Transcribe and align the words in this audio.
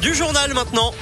du 0.00 0.14
journal 0.14 0.52
maintenant. 0.54 0.92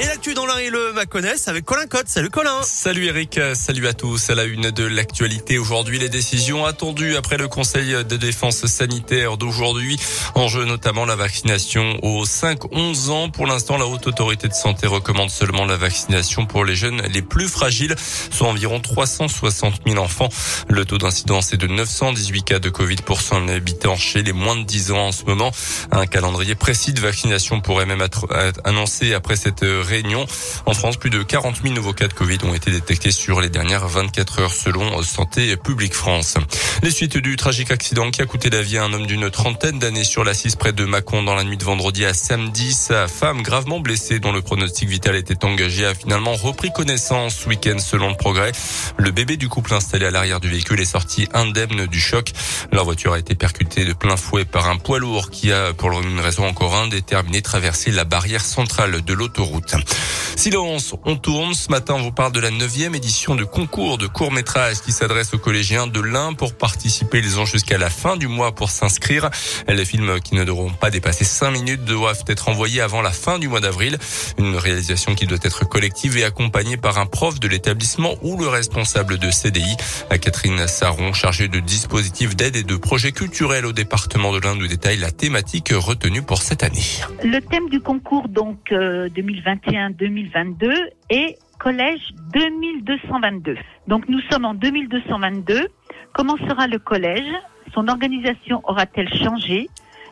Et 0.00 0.06
l'actu 0.06 0.34
dans 0.34 0.44
l'un 0.44 0.58
et 0.58 0.70
le 0.70 0.92
Maconnais 0.92 1.34
avec 1.46 1.64
Colin 1.64 1.86
Cotte. 1.86 2.08
Salut 2.08 2.28
Colin. 2.28 2.62
Salut 2.64 3.06
Eric, 3.06 3.38
salut 3.54 3.86
à 3.86 3.92
tous. 3.92 4.28
À 4.28 4.34
la 4.34 4.42
une 4.42 4.72
de 4.72 4.82
l'actualité 4.82 5.56
aujourd'hui, 5.56 6.00
les 6.00 6.08
décisions 6.08 6.64
attendues 6.64 7.14
après 7.14 7.36
le 7.36 7.46
Conseil 7.46 7.92
de 8.04 8.16
défense 8.16 8.66
sanitaire 8.66 9.36
d'aujourd'hui. 9.36 9.96
En 10.34 10.48
jeu 10.48 10.64
notamment 10.64 11.04
la 11.04 11.14
vaccination 11.14 11.96
aux 12.02 12.24
5-11 12.24 13.10
ans. 13.10 13.30
Pour 13.30 13.46
l'instant, 13.46 13.76
la 13.76 13.86
Haute 13.86 14.08
Autorité 14.08 14.48
de 14.48 14.54
Santé 14.54 14.88
recommande 14.88 15.30
seulement 15.30 15.64
la 15.64 15.76
vaccination 15.76 16.44
pour 16.44 16.64
les 16.64 16.74
jeunes 16.74 17.00
les 17.12 17.22
plus 17.22 17.46
fragiles, 17.46 17.94
soit 18.32 18.48
environ 18.48 18.80
360 18.80 19.82
000 19.86 20.02
enfants. 20.02 20.28
Le 20.68 20.84
taux 20.84 20.98
d'incidence 20.98 21.52
est 21.52 21.56
de 21.56 21.68
918 21.68 22.42
cas 22.42 22.58
de 22.58 22.68
Covid 22.68 22.96
pour 22.96 23.20
100 23.20 23.46
habitants 23.46 23.96
chez 23.96 24.24
les 24.24 24.32
moins 24.32 24.56
de 24.56 24.64
10 24.64 24.90
ans 24.90 25.06
en 25.06 25.12
ce 25.12 25.22
moment. 25.22 25.52
Un 25.92 26.06
calendrier 26.06 26.56
précis 26.56 26.92
de 26.92 27.00
vaccination 27.00 27.60
pourrait 27.60 27.86
même 27.86 28.02
être 28.02 28.26
annoncé 28.64 29.14
après 29.14 29.36
cette 29.36 29.62
réunion. 29.84 30.26
En 30.66 30.74
France, 30.74 30.96
plus 30.96 31.10
de 31.10 31.22
40 31.22 31.62
000 31.62 31.74
nouveaux 31.74 31.92
cas 31.92 32.08
de 32.08 32.12
Covid 32.12 32.38
ont 32.44 32.54
été 32.54 32.70
détectés 32.70 33.12
sur 33.12 33.40
les 33.40 33.48
dernières 33.48 33.86
24 33.86 34.40
heures 34.40 34.54
selon 34.54 35.02
Santé 35.02 35.56
publique 35.56 35.94
France. 35.94 36.36
Les 36.82 36.90
suites 36.90 37.16
du 37.16 37.36
tragique 37.36 37.70
accident 37.70 38.10
qui 38.10 38.22
a 38.22 38.26
coûté 38.26 38.50
la 38.50 38.62
vie 38.62 38.78
à 38.78 38.84
un 38.84 38.92
homme 38.92 39.06
d'une 39.06 39.30
trentaine 39.30 39.78
d'années 39.78 40.04
sur 40.04 40.24
l'assise 40.24 40.56
près 40.56 40.72
de 40.72 40.84
Mâcon 40.84 41.22
dans 41.22 41.34
la 41.34 41.44
nuit 41.44 41.56
de 41.56 41.64
vendredi 41.64 42.04
à 42.04 42.14
samedi. 42.14 42.72
Sa 42.72 43.08
femme 43.08 43.42
gravement 43.42 43.80
blessée 43.80 44.18
dont 44.18 44.32
le 44.32 44.42
pronostic 44.42 44.88
vital 44.88 45.16
était 45.16 45.44
engagé 45.44 45.86
a 45.86 45.94
finalement 45.94 46.34
repris 46.34 46.72
connaissance 46.72 47.36
ce 47.36 47.48
week-end 47.48 47.78
selon 47.78 48.08
le 48.08 48.16
progrès. 48.16 48.52
Le 48.98 49.10
bébé 49.10 49.36
du 49.36 49.48
couple 49.48 49.74
installé 49.74 50.06
à 50.06 50.10
l'arrière 50.10 50.40
du 50.40 50.48
véhicule 50.48 50.80
est 50.80 50.84
sorti 50.84 51.28
indemne 51.32 51.86
du 51.86 52.00
choc. 52.00 52.32
Leur 52.72 52.84
voiture 52.84 53.12
a 53.12 53.18
été 53.18 53.34
percutée 53.34 53.84
de 53.84 53.92
plein 53.92 54.16
fouet 54.16 54.44
par 54.44 54.68
un 54.68 54.76
poids 54.76 54.98
lourd 54.98 55.30
qui 55.30 55.52
a, 55.52 55.72
pour 55.72 55.92
une 56.00 56.20
raison 56.20 56.46
encore 56.46 56.74
indéterminée, 56.74 57.42
traversé 57.42 57.90
la 57.90 58.04
barrière 58.04 58.44
centrale 58.44 59.02
de 59.02 59.12
l'autoroute. 59.12 59.73
miejsce. 59.76 60.23
Silence, 60.36 60.94
on 61.04 61.16
tourne. 61.16 61.54
Ce 61.54 61.70
matin, 61.70 61.94
on 61.94 62.02
vous 62.02 62.12
parle 62.12 62.32
de 62.32 62.40
la 62.40 62.50
neuvième 62.50 62.94
édition 62.94 63.34
du 63.34 63.46
concours 63.46 63.98
de 63.98 64.06
court 64.06 64.32
métrage 64.32 64.80
qui 64.82 64.92
s'adresse 64.92 65.32
aux 65.32 65.38
collégiens 65.38 65.86
de 65.86 66.00
l'Ain 66.00 66.34
pour 66.34 66.54
participer. 66.54 67.18
Ils 67.18 67.38
ont 67.38 67.46
jusqu'à 67.46 67.78
la 67.78 67.88
fin 67.88 68.16
du 68.16 68.28
mois 68.28 68.54
pour 68.54 68.70
s'inscrire. 68.70 69.30
Les 69.68 69.84
films 69.84 70.20
qui 70.20 70.34
ne 70.34 70.44
devront 70.44 70.70
pas 70.70 70.90
dépasser 70.90 71.24
5 71.24 71.50
minutes 71.50 71.84
doivent 71.84 72.24
être 72.28 72.48
envoyés 72.48 72.80
avant 72.80 73.00
la 73.00 73.10
fin 73.10 73.38
du 73.38 73.48
mois 73.48 73.60
d'avril. 73.60 73.96
Une 74.38 74.56
réalisation 74.56 75.14
qui 75.14 75.26
doit 75.26 75.38
être 75.42 75.68
collective 75.68 76.18
et 76.18 76.24
accompagnée 76.24 76.76
par 76.76 76.98
un 76.98 77.06
prof 77.06 77.40
de 77.40 77.48
l'établissement 77.48 78.14
ou 78.22 78.36
le 78.36 78.48
responsable 78.48 79.18
de 79.18 79.30
CDI. 79.30 79.76
Catherine 80.20 80.66
Saron, 80.66 81.12
chargée 81.12 81.48
de 81.48 81.60
dispositifs 81.60 82.36
d'aide 82.36 82.56
et 82.56 82.62
de 82.64 82.76
projets 82.76 83.12
culturels 83.12 83.66
au 83.66 83.72
département 83.72 84.32
de 84.32 84.40
l'Ain, 84.40 84.56
nous 84.56 84.66
détaille 84.66 84.98
la 84.98 85.10
thématique 85.10 85.72
retenue 85.74 86.22
pour 86.22 86.42
cette 86.42 86.62
année. 86.62 86.84
Le 87.22 87.40
thème 87.40 87.68
du 87.68 87.80
concours, 87.80 88.28
donc, 88.28 88.58
2021 88.70 89.90
euh, 89.90 89.92
2022 90.24 90.72
et 91.10 91.36
collège 91.58 92.14
2222. 92.32 93.56
Donc 93.88 94.08
nous 94.08 94.20
sommes 94.30 94.44
en 94.44 94.54
2222. 94.54 95.68
Comment 96.12 96.36
sera 96.36 96.66
le 96.66 96.78
collège? 96.78 97.32
Son 97.72 97.88
organisation 97.88 98.60
aura-t-elle 98.64 99.12
changé? 99.12 99.68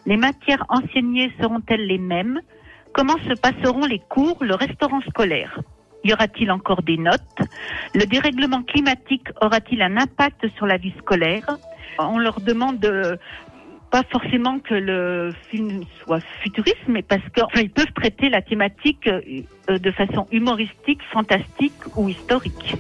Les 0.07 0.17
matières 0.17 0.65
enseignées 0.69 1.33
seront-elles 1.41 1.87
les 1.87 1.99
mêmes? 1.99 2.41
Comment 2.93 3.17
se 3.19 3.35
passeront 3.41 3.87
les 3.87 4.01
cours, 4.01 4.37
le 4.41 4.55
restaurant 4.55 5.01
scolaire? 5.03 5.61
Y 6.05 6.13
aura-t-il 6.13 6.51
encore 6.51 6.83
des 6.83 6.99
notes? 6.99 7.39
Le 7.95 8.05
dérèglement 8.05 8.63
climatique 8.63 9.29
aura-t-il 9.41 9.81
un 9.83 9.97
impact 9.97 10.49
sur 10.57 10.67
la 10.67 10.77
vie 10.77 10.95
scolaire? 10.99 11.47
On 11.99 12.19
leur 12.19 12.41
demande 12.41 12.79
de 12.81 13.19
pas 13.93 14.03
forcément 14.11 14.59
que 14.59 14.75
le 14.75 15.35
film 15.51 15.83
soit 16.03 16.21
futuriste, 16.43 16.89
mais 16.89 17.03
parce 17.03 17.23
qu'ils 17.35 17.71
peuvent 17.71 17.93
traiter 17.95 18.31
la 18.31 18.41
thématique 18.41 19.07
euh, 19.07 19.79
de 19.79 19.91
façon 19.91 20.27
humoristique, 20.33 21.01
fantastique 21.13 21.75
ou 21.95 22.09
historique. 22.09 22.75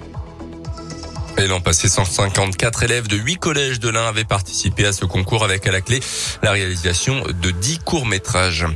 Et 1.38 1.46
l'an 1.46 1.60
passé, 1.60 1.88
154 1.88 2.82
élèves 2.84 3.08
de 3.08 3.16
8 3.16 3.36
collèges 3.36 3.80
de 3.80 3.88
l'Ain 3.88 4.06
avaient 4.06 4.24
participé 4.24 4.86
à 4.86 4.92
ce 4.92 5.04
concours 5.04 5.44
avec 5.44 5.66
à 5.66 5.72
la 5.72 5.80
clé 5.80 6.00
la 6.42 6.52
réalisation 6.52 7.22
de 7.22 7.50
10 7.50 7.78
courts-métrages. 7.80 8.66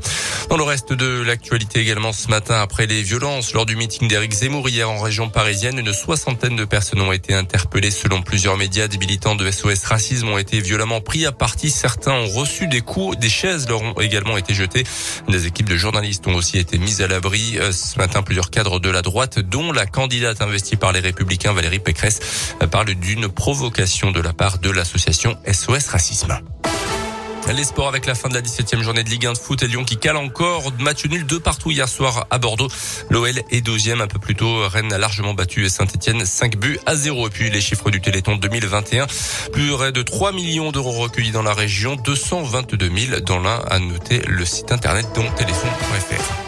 Dans 0.48 0.56
le 0.56 0.62
reste 0.62 0.92
de 0.92 1.22
l'actualité 1.22 1.80
également 1.80 2.12
ce 2.12 2.28
matin, 2.28 2.60
après 2.60 2.86
les 2.86 3.02
violences 3.02 3.52
lors 3.52 3.66
du 3.66 3.76
meeting 3.76 4.08
d'Éric 4.08 4.32
Zemmour 4.32 4.68
hier 4.68 4.88
en 4.88 5.00
région 5.00 5.28
parisienne, 5.28 5.78
une 5.78 5.92
soixantaine 5.92 6.56
de 6.56 6.64
personnes 6.64 7.00
ont 7.00 7.12
été 7.12 7.34
interpellées 7.34 7.90
selon 7.90 8.22
plusieurs 8.22 8.56
médias. 8.56 8.88
Des 8.88 8.98
militants 8.98 9.34
de 9.34 9.50
SOS 9.50 9.84
Racisme 9.84 10.28
ont 10.28 10.38
été 10.38 10.60
violemment 10.60 11.00
pris 11.00 11.26
à 11.26 11.32
partie. 11.32 11.70
Certains 11.70 12.12
ont 12.12 12.28
reçu 12.28 12.68
des 12.68 12.80
coups. 12.80 13.18
Des 13.18 13.28
chaises 13.28 13.68
leur 13.68 13.82
ont 13.82 14.00
également 14.00 14.36
été 14.36 14.54
jetées. 14.54 14.84
Des 15.28 15.46
équipes 15.46 15.68
de 15.68 15.76
journalistes 15.76 16.26
ont 16.26 16.34
aussi 16.34 16.58
été 16.58 16.78
mises 16.78 17.02
à 17.02 17.08
l'abri. 17.08 17.58
Euh, 17.58 17.72
ce 17.72 17.98
matin, 17.98 18.22
plusieurs 18.22 18.50
cadres 18.50 18.80
de 18.80 18.90
la 18.90 19.02
droite, 19.02 19.38
dont 19.38 19.72
la 19.72 19.86
candidate 19.86 20.40
investie 20.42 20.76
par 20.76 20.92
les 20.92 21.00
Républicains 21.00 21.52
Valérie 21.52 21.80
Pécresse, 21.80 22.45
parle 22.70 22.94
d'une 22.94 23.28
provocation 23.28 24.10
de 24.10 24.20
la 24.20 24.32
part 24.32 24.58
de 24.58 24.70
l'association 24.70 25.36
SOS 25.50 25.88
Racisme. 25.88 26.38
Les 27.54 27.64
sports 27.64 27.88
avec 27.88 28.06
la 28.06 28.16
fin 28.16 28.28
de 28.28 28.34
la 28.34 28.42
17e 28.42 28.82
journée 28.82 29.04
de 29.04 29.08
Ligue 29.08 29.26
1 29.26 29.32
de 29.34 29.38
foot 29.38 29.62
et 29.62 29.68
Lyon 29.68 29.84
qui 29.84 29.96
cale 29.96 30.16
encore. 30.16 30.72
Match 30.80 31.06
nul 31.06 31.24
deux 31.24 31.38
partout 31.38 31.70
hier 31.70 31.88
soir 31.88 32.26
à 32.30 32.38
Bordeaux. 32.38 32.68
L'OL 33.08 33.40
est 33.50 33.60
deuxième 33.60 34.00
un 34.00 34.08
peu 34.08 34.18
plus 34.18 34.34
tôt. 34.34 34.68
Rennes 34.68 34.92
a 34.92 34.98
largement 34.98 35.32
battu 35.32 35.68
Saint-Etienne 35.68 36.26
5 36.26 36.56
buts 36.56 36.78
à 36.86 36.96
0. 36.96 37.28
Et 37.28 37.30
puis 37.30 37.48
les 37.48 37.60
chiffres 37.60 37.90
du 37.90 38.00
Téléthon 38.00 38.36
2021. 38.36 39.06
Plus 39.52 39.70
de 39.70 40.02
3 40.02 40.32
millions 40.32 40.72
d'euros 40.72 40.92
recueillis 40.92 41.30
dans 41.30 41.42
la 41.44 41.54
région. 41.54 41.94
222 41.94 42.90
000 42.94 43.20
dans 43.20 43.38
l'un 43.38 43.60
à 43.70 43.78
noter 43.78 44.18
le 44.26 44.44
site 44.44 44.72
internet 44.72 45.06
dont 45.14 45.30
téléphone.fr. 45.36 46.45